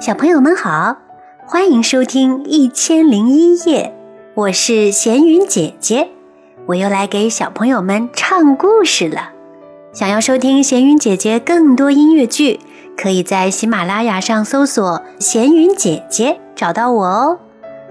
[0.00, 0.96] 小朋友们好，
[1.44, 3.92] 欢迎收听《一千零一夜》，
[4.34, 6.12] 我是闲云姐姐，
[6.66, 9.32] 我又来给小朋友们唱故事了。
[9.92, 12.60] 想要收听闲云姐姐更多音乐剧，
[12.96, 17.40] 可以在喜马拉雅上搜索“闲云姐姐”找到我哦。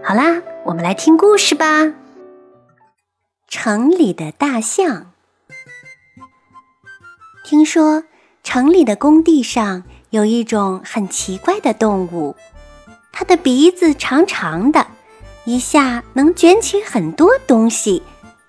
[0.01, 1.93] 好啦，我们来听故事吧。
[3.49, 5.11] 城里的大象，
[7.43, 8.05] 听说
[8.41, 9.83] 城里的工地上。
[10.09, 12.35] 有一种很奇怪的动物，
[13.11, 14.87] 它的鼻子长长的，
[15.45, 18.01] 一下能卷起很多东西，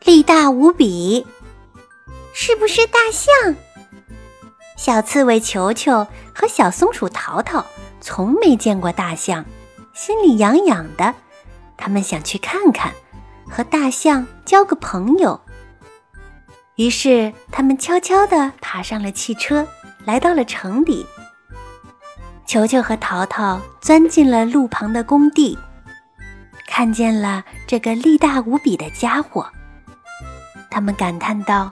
[0.05, 1.27] 力大无比。
[2.33, 3.57] 是不是大象？
[4.77, 7.67] 小刺猬球球和小松鼠淘淘
[8.01, 9.45] 从没见过大象，
[9.93, 11.15] 心里痒痒的。
[11.77, 12.93] 他们想去看看，
[13.51, 15.41] 和大象交个朋友。
[16.77, 19.67] 于是，他们悄悄地爬上了汽车，
[20.05, 21.05] 来到了城里。
[22.49, 25.59] 球球和淘淘钻进了路旁的工地，
[26.67, 29.47] 看见了这个力大无比的家伙。
[30.71, 31.69] 他们感叹道：“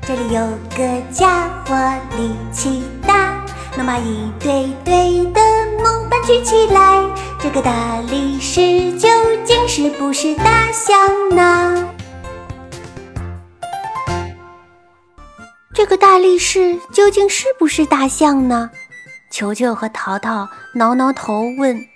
[0.00, 0.40] 这里有
[0.74, 1.76] 个家伙
[2.16, 3.44] 力气大，
[3.76, 5.40] 能把一堆堆的
[5.76, 7.04] 木板举起来。
[7.38, 9.10] 这个大力士究
[9.44, 10.96] 竟是不是大象
[11.36, 11.90] 呢？”
[15.86, 18.68] 这个大力士究竟是不是大象呢？
[19.30, 21.86] 球球和淘淘挠挠头问。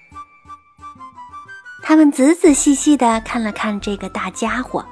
[1.82, 4.86] 他们仔仔细细地看了看这个大家伙，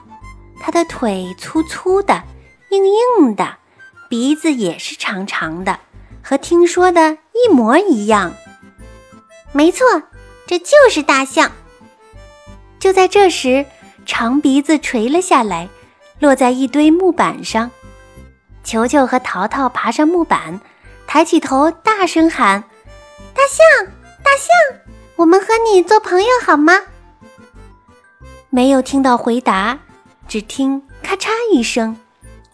[0.61, 2.25] 他的腿粗粗的、
[2.73, 3.59] 硬硬的，
[4.09, 5.79] 鼻子也是长长的，
[6.21, 8.35] 和听说的一模一样。
[9.53, 9.87] 没错，
[10.45, 11.53] 这就是大象。
[12.81, 13.65] 就在这时，
[14.05, 15.69] 长鼻子垂了下来，
[16.19, 17.71] 落在一堆木板上。
[18.69, 20.61] 球球和淘淘爬上木板，
[21.06, 22.62] 抬起头，大声喊
[23.33, 23.86] ：“大象，
[24.22, 24.80] 大象，
[25.16, 26.74] 我们和你做朋友好吗？”
[28.50, 29.78] 没有听到回答，
[30.28, 31.96] 只听咔嚓一声，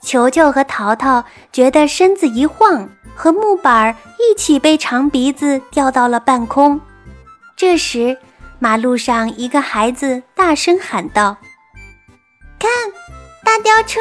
[0.02, 6.80] 球球和淘淘觉得身子一晃，和木板一起被长鼻子掉到了半空。
[7.56, 8.16] 这时，
[8.60, 11.36] 马路上一个孩子大声喊道
[12.56, 12.70] ：“看，
[13.42, 13.98] 大吊车！”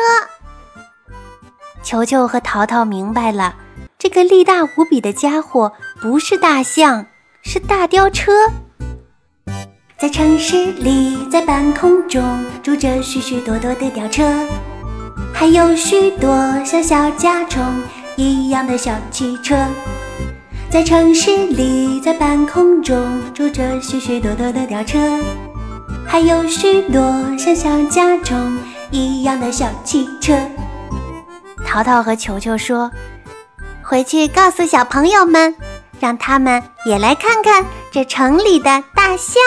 [1.83, 3.53] 球球和淘淘明白了，
[3.99, 7.05] 这个力大无比的家伙不是大象，
[7.41, 8.31] 是大吊车。
[9.97, 12.23] 在城市里，在半空中
[12.63, 14.23] 住着许许多多的吊车，
[15.33, 16.33] 还有许多
[16.65, 17.61] 像小甲虫
[18.15, 19.55] 一样的小汽车。
[20.69, 24.97] 在城市里，在半空中住着许许多多的吊车，
[26.05, 27.01] 还有许多
[27.37, 28.57] 像小甲虫
[28.89, 30.33] 一样的小汽车。
[31.73, 32.91] 淘淘和球球说
[33.81, 35.55] ：“回去告诉小朋友们，
[35.99, 39.41] 让他们也来看看这城里的大象。”